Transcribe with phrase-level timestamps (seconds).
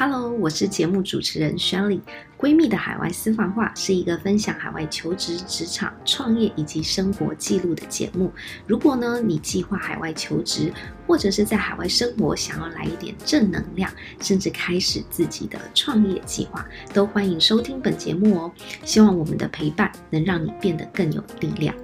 [0.00, 2.00] Hello，我是节目主持人 Shelly。
[2.38, 8.32] 闺蜜的海外私房话是一个分享海外求职、职场、创业以及生活记录的节目。
[8.64, 10.72] 如果呢，你计划海外求职，
[11.04, 18.52] 或者是在海外生活，想要来一点正能量，甚至开始自己的创业计划，都欢迎收听本节目哦。
[18.84, 21.74] 希望我们的陪伴能让你变得更有力量。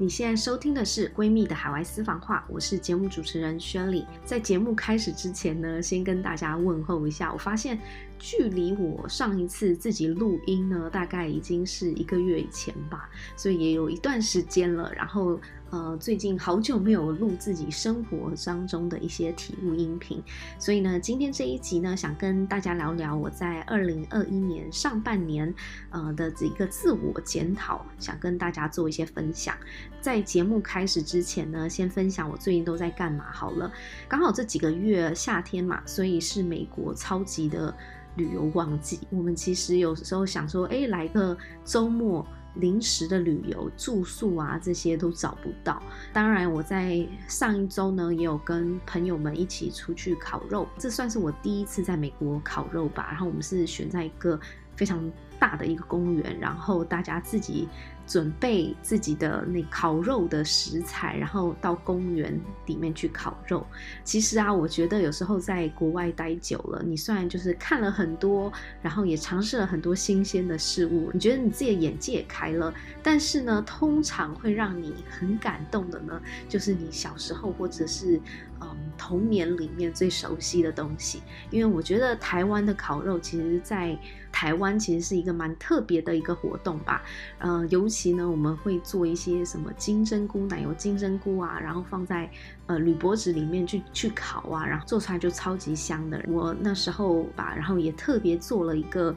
[0.00, 4.06] 你现在收听的是《闺蜜的海外私房话》，我是节目主持人宣礼。
[4.24, 7.30] 在节目开始之前呢，先跟大家问候一下。
[7.30, 7.78] 我发现，
[8.18, 14.90] 距离我上一次自己录音呢，大概已经是一个月以前吧，所以也有一段时间了。
[14.96, 15.38] 然后。
[15.70, 20.20] 呃，最近好久没有录自己生活当中的一些体悟音频，
[20.58, 25.54] 所以呢，今天这一集呢，想跟大家聊聊我在二零二一年上半年
[25.90, 29.54] 呃的这个自我检讨，想跟大家做一些分享。
[30.00, 33.70] 在节目开始之前呢，先分享我最近都在干嘛好了。
[34.08, 37.72] 刚好这几个月夏天嘛，所以是美国超级的
[38.16, 38.98] 旅游旺季。
[39.08, 42.26] 我们其实有时候想说，哎，来个周末。
[42.54, 45.82] 临时的旅游住宿啊，这些都找不到。
[46.12, 53.08] 当然，我在上一周呢，也有跟朋友们一起出去烤肉，这算是我第一次在美国烤肉吧。
[53.10, 54.38] 然后我们是选在一个
[54.76, 57.68] 非常大的一个公园，然后大家自己。
[58.10, 63.64] 准备自己的那烤肉的食材，然后到公园里面去烤肉。
[64.02, 68.52] 其实啊，我觉得有时候在国外待久了，你虽然就是看了很多，
[68.82, 78.20] 然后也尝试了很多新鲜的事物，你觉得你自己的眼界也开了，但是呢，通常会让你很感动的呢，就是你小时候或者是
[78.60, 78.68] 嗯
[78.98, 81.22] 童年里面最熟悉的东西。
[81.50, 83.96] 因为我觉得台湾的烤肉，其实在
[84.32, 87.04] 台湾其实是一个蛮特别的一个活动吧，
[87.38, 87.99] 嗯，尤其。
[88.00, 92.30] 期呢，我们会做一些什么金针菇奶油金针菇啊，然后放在
[92.66, 96.24] 呃铝箔纸里面去去烤啊，然后做出来就超级香的。
[96.28, 99.14] 我那时候吧，然后也特别做了一个。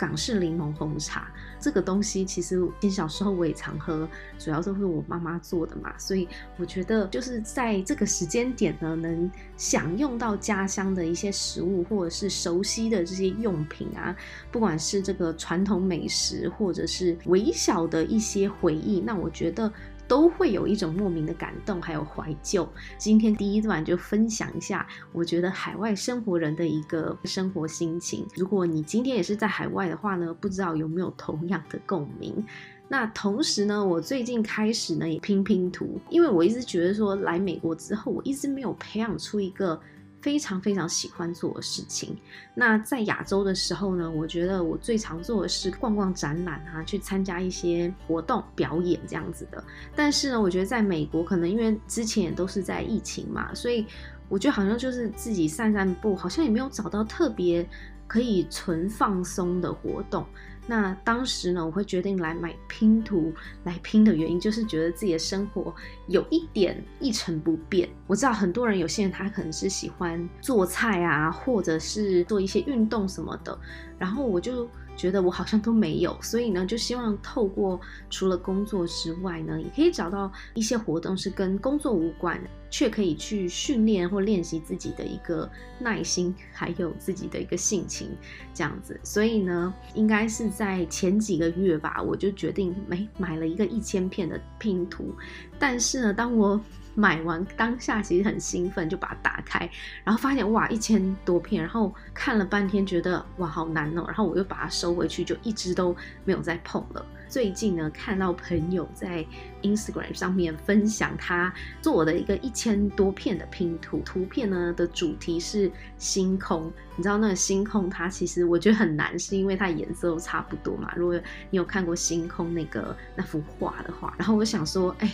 [0.00, 2.58] 港式柠檬红茶这个东西，其实
[2.90, 6.26] 小时候我也常喝，主要都是我妈妈做的嘛，所以
[6.56, 14.16] 我觉得就是在这个时间点呢，能享用到家乡的一些食物，或者是熟悉的这些用品啊，
[14.50, 19.70] 不管是这个传统美食，或者是微小的一些回忆，那我觉得。
[20.10, 22.68] 都会有一种莫名的感动，还有怀旧。
[22.98, 28.26] 今天第一段就分享一下，我觉得海外生活人的一个生活心情。
[28.34, 32.44] 如果你今天也是在海外的话呢，不知道有没有同样的共鸣？
[32.88, 39.80] 那同时呢，我最近开始呢也拼拼图，因为我一直觉得说来美国之后，我一直没有培养出一个。
[40.20, 42.16] 非常非常喜欢做的事情。
[42.54, 49.62] 那在亚洲的时候呢，我觉得我最常做的是逛逛展览啊，去参加一些活动表演这样子的。
[49.96, 53.86] 但是呢，我觉得在美国，可能因为之前也都是在疫情嘛，所以
[54.28, 57.66] 我觉得好像就是自己散散步，好像也没有找到特别
[58.10, 60.26] 可以纯放松的活动。
[60.66, 63.32] 那当时呢，我会决定来买拼图
[63.62, 65.72] 来拼的原因，就是觉得自己的生活
[66.08, 67.88] 有一点一成不变。
[68.08, 73.56] 我知道很多人，有些人他可能是喜欢做菜啊，或者是做一些运动什么的，
[73.96, 74.68] 然后我就。
[74.96, 82.38] 觉得我好像都没有，所以呢，就希望透过除了工作之外呢，也可以找到一些活动是跟工作无关，
[82.70, 88.08] 却可以去训练或练习自己的一个耐心，还有自己的一个性情
[88.54, 88.98] 这样子。
[89.02, 95.14] 所以呢，应该是在前几个月吧，我就决定买买了一个一千片的拼图。
[95.58, 96.58] 但是呢，当我
[96.96, 99.70] 买完当下其实很兴奋，就把它打开，
[100.02, 105.94] 然后发现哇，一千多片，然后看了半天觉得哇好难哦，然后我又把它收回去，就一直都
[106.24, 107.06] 没有再碰了。
[107.28, 109.24] 最近呢，看到朋友在
[109.62, 116.72] Instagram 上面分享他做的一个一千多片的拼图，图片呢的主题是星空。
[116.96, 120.92] 你知道那个星空，它其实我觉得很难，是因为它颜色都差不多嘛。
[120.96, 121.18] 如果
[121.50, 125.10] 你有看过星空那个那幅画的话，然后我想说，哎。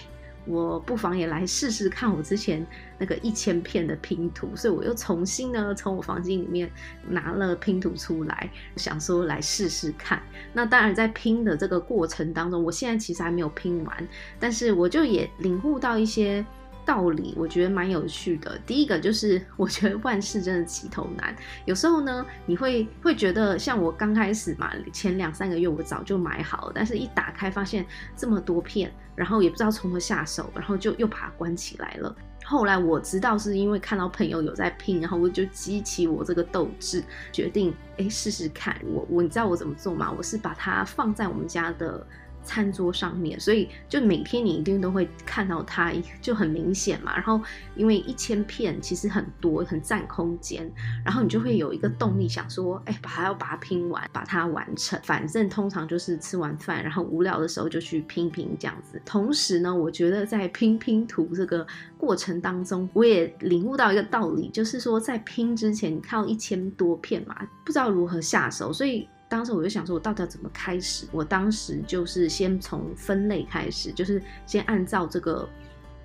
[0.47, 2.65] 我不妨也来试试看我之前
[2.99, 6.71] 那个一千片的拼图，所以我又重新呢从我房间里面
[7.09, 10.23] 拿了拼图出来，想说来试试看。
[10.53, 14.09] 那当然在拼的这个过程当中，我现在其实还没有拼完，
[14.39, 16.45] 但是我就也领悟到一些。
[16.87, 18.57] 道理我觉得蛮有趣的。
[18.65, 21.35] 第一个就是， 我觉得万事真的起头难。
[21.65, 27.85] 有时候呢，你会会觉得，像我刚开始嘛，前两三个月我早就买好了，但是一打开发现
[28.17, 32.17] 这么多片，然后也不知道从何下手，然后就又把它关起来了。
[32.45, 37.03] 后来我知道是因为看到朋友有在拼，然后我就激起我这个斗志，
[37.33, 38.81] 决定哎试试看。
[38.85, 40.15] 我我你知道我怎么做吗？
[40.17, 42.07] 我是把它放在我们家的。
[42.47, 47.15] 餐桌上面，所以就每天你一定都会看到它，就很明显嘛。
[47.15, 47.41] 然后
[47.75, 50.71] 因为一千片其实很多，很占空间，
[51.05, 54.99] 然后你就会有一个动力想说，哎，把它要把它拼完，把它完成。
[55.03, 59.03] 反正通常就是吃完饭，然后无聊的时候就去拼拼这样子。
[59.05, 61.67] 同时呢，我觉得在拼拼图这个
[61.99, 69.09] 过程当中，我也领悟到一个道理，就是说在拼之前，你看到一千多片嘛，不知道如何下手，所以。
[69.29, 71.07] 当时我就想说，我到底要怎么开始？
[71.13, 75.49] 我当时就是先从分类开始，就是先按照这个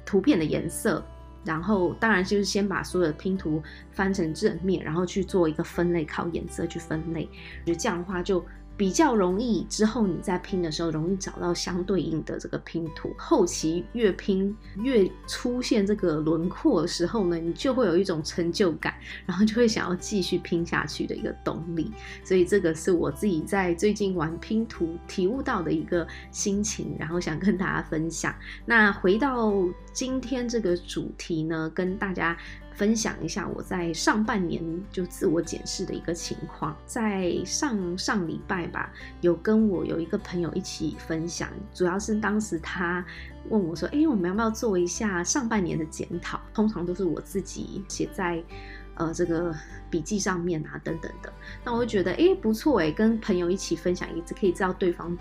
[0.06, 1.04] 图片的颜色，
[1.44, 7.30] 然后当然就是先把所有的拼图翻成正面，然后去做一个分类，靠颜色去分类。
[7.62, 8.44] 我觉得这样的话就。
[8.82, 13.14] 比较容易，之后你在拼的时候容易找到相对应的这个拼图。
[13.16, 18.96] 后期越拼越出现这个轮廓的时候呢，你就会有一种成就感，
[19.28, 21.92] 然后就会想要继续拼下去的一个动力。
[22.24, 28.34] 所以这个是我自己在最近玩拼图体悟到的一个心情，然后想跟大家分享。
[28.66, 29.54] 那回到
[29.94, 32.36] 今天这个主题呢，跟大家。
[32.74, 38.92] 分享一下我在上半年就自我检视的一个情况，在上上礼拜吧，
[39.22, 43.06] 有跟我有一个朋友一起分享，主要是当时他
[43.50, 48.44] 问我说：“哎，我们要不要做一下上半年的检讨？”通常都是我自己写在。
[49.02, 49.52] 呃，这个
[49.90, 51.34] 笔记上面啊，等等的，
[51.64, 55.18] 那我会觉得，哎，不错哎，跟朋友一起分享，一直可以知道对方，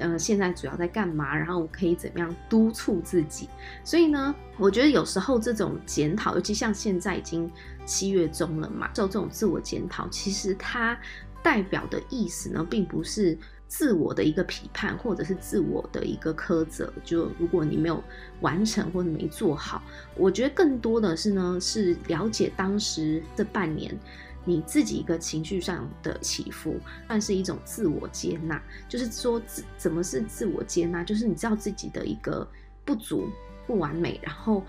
[0.00, 3.48] 呃，现在主要在干嘛，然后我可以怎么样督促自己。
[3.84, 7.48] 所以呢，我觉得有时候这种检讨，尤其像现在已经
[7.86, 10.98] 七月中了嘛，做这种自我检讨，其实它
[11.40, 13.38] 代表的意思呢，并不是。
[13.70, 18.02] 自我的一个批判，或者是自我的一个苛责，就如果你没有
[18.40, 19.80] 完成或者没做好，
[20.16, 23.96] 我觉得更多的是呢，是了解当时这半年
[24.44, 28.60] 你自己一个情绪上的起伏，算是一种自我接纳。
[28.88, 31.04] 就是说，怎怎么是自我接纳？
[31.04, 32.44] 就是你知道自己的一个
[32.84, 33.28] 不足、
[33.68, 34.64] 不完美，然后。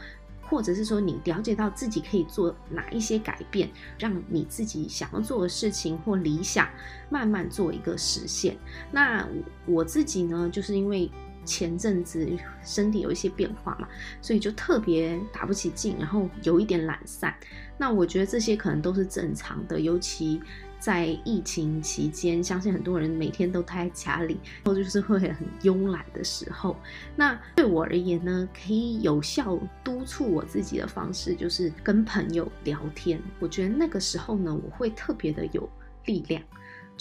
[0.52, 6.68] 或者是说，你了解到自己可以做哪一些改变，让你自己想要做的事情或理想
[7.10, 8.58] 慢慢做一个实现。
[8.92, 9.26] 那
[9.66, 11.10] 我自己呢，就是因为
[11.46, 12.30] 前阵子
[12.66, 13.88] 身体有一些变化嘛，
[14.22, 17.34] 所以就特别打不起劲，然后有一点懒散。
[17.78, 20.42] 那我觉得这些可能都是正常的，尤其。
[20.82, 26.76] 在疫情期间，相信很多人每天都待在家里，然后就是会很慵懒的时候。
[27.16, 33.22] 那对我而言呢，可以有效督促我自己的方式，就是跟朋友聊天。
[33.40, 35.70] 我觉得那个时候呢，我会特别的有
[36.06, 36.42] 力量。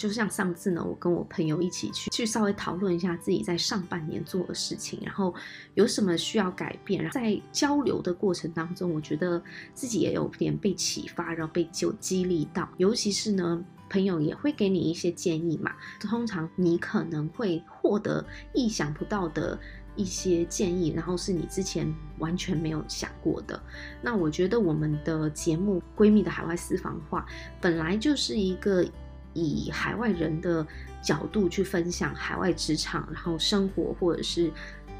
[0.01, 5.31] 就像上次呢，我跟我朋友一起去去稍微讨论一下自己在上半年做的事情，然后
[5.75, 7.07] 有什么需要改变。
[7.11, 9.39] 在交流的过程当中，我觉得
[9.75, 12.67] 自己也有点被启发，然后被就激励到。
[12.77, 15.71] 尤其是呢，朋友也会给你一些建议嘛。
[15.99, 18.25] 通常你可能会获得
[18.55, 19.59] 意想不到的
[19.95, 23.61] 一些建议，然后是你之前完全没有想过的。
[24.01, 27.23] 那我觉得我们的节目《闺蜜的海外私房话》
[27.61, 28.83] 本来就是一个。
[29.33, 30.65] 以海外人的
[31.01, 34.51] 角度去分享海外职场，然后生活，或者是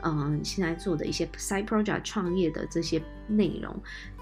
[0.03, 3.75] 嗯、现在做的一些 side project 创业的这些内容。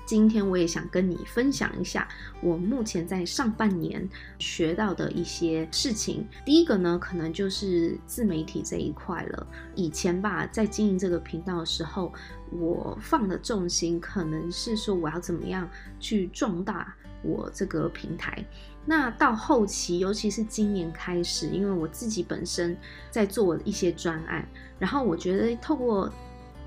[0.06, 2.08] 今天我也想跟你分享一下
[2.42, 4.10] 我目前在上半年
[4.40, 6.28] 学到的一些事情。
[6.44, 9.48] 第一个呢，可能就是自媒体这一块了。
[9.76, 12.12] 以前吧，在经营这个频道的时候，
[12.52, 18.44] 我放的重心可能是说我要怎么样去壮大我这个平台。
[18.86, 22.76] 那到后期，尤其是今年开始，因为我自己本身
[23.12, 24.48] 在做一些专案，
[24.80, 26.12] 然后我觉得透过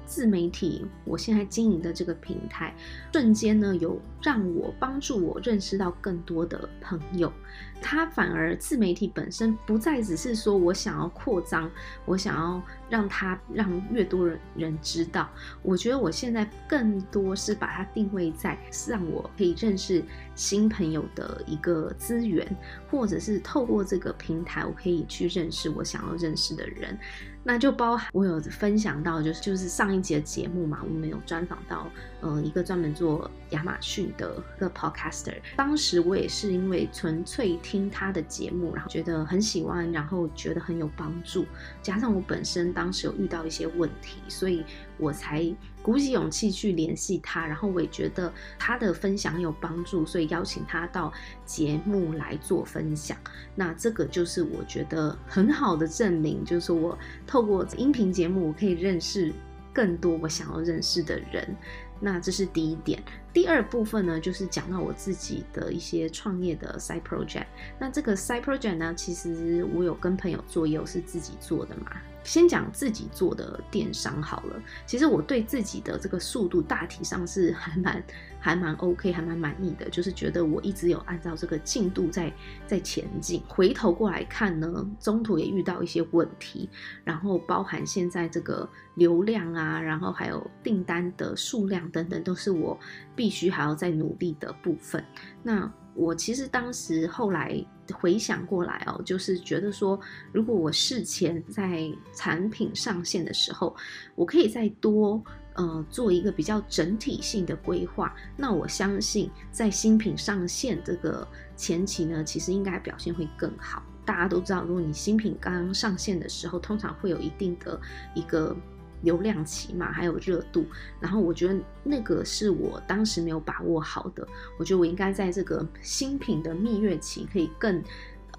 [0.05, 2.75] 自媒体，我现在经营的这个平台，
[3.13, 7.33] 瞬间呢有让我帮助我认识到更多的朋友。
[7.81, 11.71] 它反而自媒体本身不再只是说我想要扩张，
[12.05, 15.29] 我想要让它让越多人人知道。
[15.63, 18.57] 我觉得我现在更多是把它定位在
[18.89, 20.03] 让我可以认识
[20.37, 22.47] 新朋友的一个资源，
[22.89, 26.97] 或者是透过这个平台，我可以去认识我想要认识的人。
[27.45, 35.35] 那就包含我有分享到，就是就是上一集的节目嘛，我们有专访到，呃，一个专门做亚马逊的一个 podcaster。
[35.57, 41.45] 当时我也是因为纯粹听他的节目，然后觉得很喜欢，然后觉得很有帮助，
[41.83, 44.65] 加上我本身当时有遇到一些问题，所以
[44.99, 45.55] 我才。
[45.83, 51.13] 鼓起勇气去联系他，然后我也觉得他的分享有帮助，所以邀请他到
[51.45, 53.17] 节目来做分享。
[53.55, 56.97] 那这个就是我觉得很好的证明，就是我
[57.27, 59.33] 透过音频节目，我可以认识
[59.73, 61.57] 更多我想要认识的人。
[62.05, 63.01] 那这是第一点。
[63.33, 67.47] 第二部分呢，就是讲到我自己的一些创业的 side project。
[67.79, 71.93] 那这个 side project 呢，其实我有跟朋友做，也有是自己做的嘛。
[72.25, 74.63] 先讲自己做的电商好了。
[74.87, 78.05] 其实我对自己的这个速度大体上是还蛮
[78.39, 79.89] 还蛮 OK，还蛮满意的。
[79.89, 82.33] 就是觉得我一直有按照这个进度在
[82.67, 83.43] 在前进。
[83.47, 86.69] 回头过来看呢，中途也遇到一些问题，
[87.05, 92.79] 然后包含现在这个流量啊，然后还有订单的数量等等，都是我
[93.15, 95.05] 必须还要再努力的部分。
[95.43, 99.99] 那我其实当时后来回想过来哦，就是觉得说，
[100.33, 103.77] 如果我事前在产品上线的时候，
[104.15, 105.23] 我可以再多
[105.55, 113.83] 呃做一个比较整体性的规划，那我相信在新品上线这个前期呢，其实应该表现会更好。
[114.05, 117.81] 大家都知道，如果你新品刚上线的时候，通常会有一定的
[118.15, 118.57] 一个。
[119.03, 120.65] 流量期嘛，还有热度，
[120.99, 124.27] 然后我觉得那个是我当时没有把握好的。
[124.59, 127.83] 我觉得我应该在这个新品的蜜月期，可以更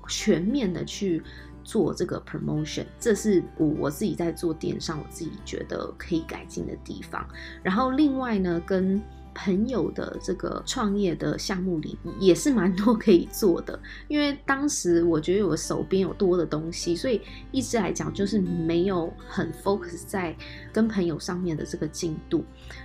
[0.07, 1.21] 全面的去
[1.63, 2.85] 做这个 promotion。
[2.99, 7.27] 这是我我自己在做电商，我自己觉得可以改进的地方。
[7.61, 9.01] 然后另外呢，跟
[9.33, 17.21] 朋友的这个创业的项目里也是蛮多可以做的，因为当时我觉得我手边有多的东西，所以
[17.51, 20.35] 一直来讲就是没有很 focus 在
[20.71, 22.43] 跟朋友上面的这个进度。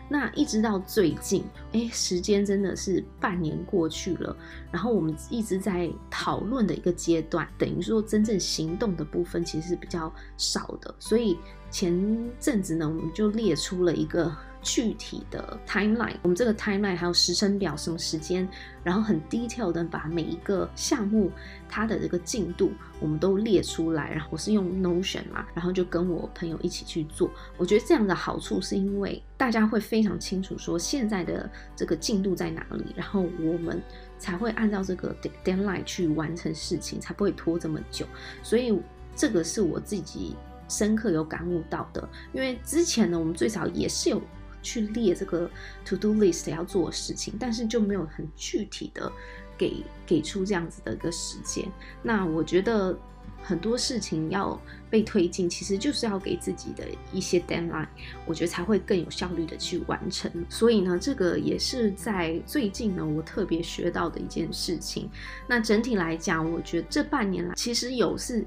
[0.09, 4.37] 那一直到最近，哎，时间真的是半年过去了，
[4.73, 11.39] 然后我们一直在讨论的一个阶段，等于说真正行动的部分其实是比较少的，所以
[11.71, 14.35] 前阵子呢，我们就列出了一个。
[14.61, 18.47] 具体的 timeline，我们这个 timeline 还有时程表，什么时间，
[18.83, 21.31] 然后很 detail 的把每一个项目
[21.69, 27.31] 它的这个进度我们都列出来，然后我是用 Notion 嘛，然后就跟我朋友一起去做。
[27.57, 33.81] 我觉得这样的好处是因为大家会非常清楚说现在的这个进度在哪里，然后我们
[34.19, 38.05] 才会按照这个 deadline 去完成事情，才不会拖这么久。
[38.43, 38.77] 所以
[39.15, 40.37] 这个是我自己
[40.69, 44.21] 深刻有感悟到的，因为之前呢，我们最早也是有。
[44.63, 45.51] 去列这个
[45.85, 49.11] to do list 要做的事情，但是就没有很具体的
[49.57, 51.67] 给给出这样子的一个时间。
[52.03, 52.97] 那我觉得
[53.43, 54.61] 很多事情要
[54.91, 57.87] 被推进，其实就是要给自己的一些 deadline，
[58.27, 60.31] 我觉得才会更有效率的去完成。
[60.49, 65.09] 所以呢，这个也是在最近呢，我特别学到的一件事情。
[65.47, 68.45] 那整体来讲，我觉得这半年来其实有是。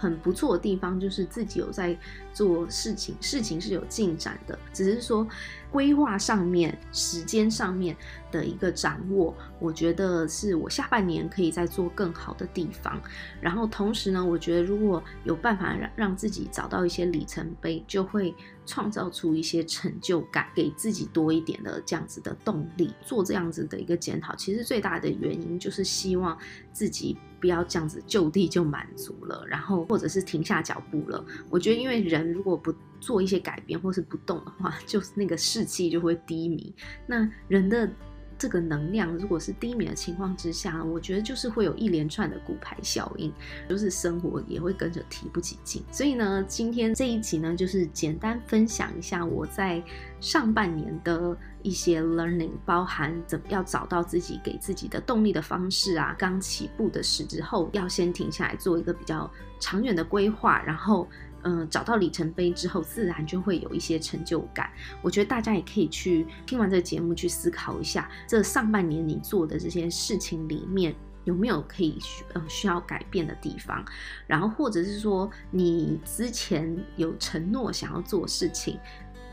[0.00, 1.98] 很不错的地方就是自己有在
[2.38, 5.26] 做事情，事情是有进展的，只是说
[5.72, 7.96] 规划上面、时间上面
[8.30, 12.96] 的一个掌握，我觉得是我下半年可以再做更好的地方。
[13.40, 18.32] 然后同时呢，我觉得如果有办法让让自己找到一些里程碑，就会
[18.64, 22.94] 创造出一些成就感，给自己多一点的这样子的动力。
[23.02, 26.38] 做这样子的一个检讨，其实最大的原因就是希望
[26.72, 27.18] 自己。
[27.40, 31.24] 不要这样子就地就满足了，然后或者是停下脚步了。
[31.48, 36.74] 我觉得，因为人如果不做一些改变或是不动的话， 就是那个士气就会低迷。
[37.06, 37.90] 那人的。
[38.40, 43.32] 这个能量如果是低迷的情况之下，我觉得就是会有一连串的骨牌效应，
[43.68, 45.82] 就是生活也会跟着提不起劲。
[45.90, 49.82] 所以呢，今天这一集呢，就是简单分享一下我在
[50.20, 61.08] 上半年的一些 learning，包含怎么样找到自己给自己的动力的方式啊，刚起步的时候要先停下来做一个比较长远的规划，然后。
[61.44, 64.70] 嗯、找到里程碑之后，自然就会有一些成就感。
[65.02, 73.84] 我觉得大家也可以去听完这个节目，去思考一下，这上半年你做的这些事情里面，有没有可以需嗯需要改变的地方。
[74.26, 78.78] 然后，或者是说，你之前有承诺想要做事情。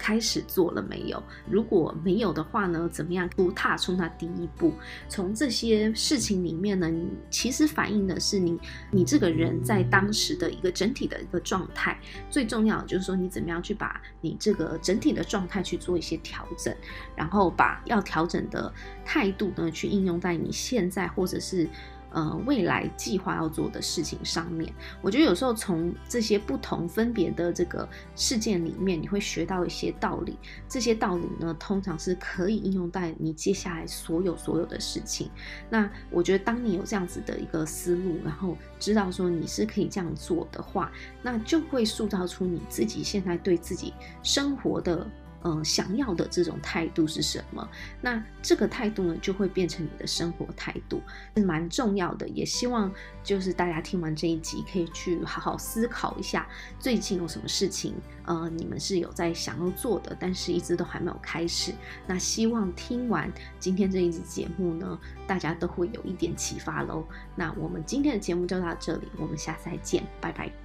[0.06, 1.24] 开始做了没有？
[1.50, 2.88] 如果没有的话呢？
[2.92, 4.72] 怎么样不踏出那第一步？
[5.10, 6.88] 从这些事情里面呢，
[7.32, 8.56] 其实反映的是你
[8.92, 12.00] 你这个人在当时的一个整体的一个状态。
[12.30, 16.72] 最重要的就是说，你怎么样去把你这个整体的状态去做一些调整，
[17.16, 18.72] 然后把要调整的
[19.04, 21.68] 态度呢，去应用在你现在或者是。
[22.16, 30.40] 呃，未来计划要做的事情上面，我觉得有时候从这些不同分别的这个事件里面，你会学到一些道理。
[30.66, 35.30] 这些道理呢，通常是可以应用在你接下来所有所有的事情。
[35.70, 40.90] 那我觉得，当你有这样子的一个思路，然后知道说你是可以这样做的话，
[41.22, 43.94] 那就会塑造出你自己现在对自己
[44.24, 45.06] 生活的。
[45.46, 47.70] 呃，想要的这种态度是什么？
[48.02, 51.00] 那这个态度呢，就会变成你的生活态度，
[51.38, 52.28] 是蛮重要的。
[52.30, 52.92] 也希望
[53.24, 56.50] 就是大家听完这一集，可以去好好思考一下，
[56.80, 57.94] 最近有什么事情，
[58.26, 61.72] 呃，你们是有在想要做的，但是一直都还没有开始。
[62.08, 67.06] 那希望听完今天这一集节目呢，大家都会有一点启发喽。
[67.36, 70.65] 那我们今天的节目就到这里，我们下次再见，拜拜。